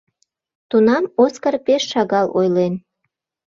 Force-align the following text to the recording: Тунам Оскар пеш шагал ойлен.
Тунам 0.69 1.03
Оскар 1.23 1.55
пеш 1.65 1.81
шагал 1.91 2.27
ойлен. 2.39 2.73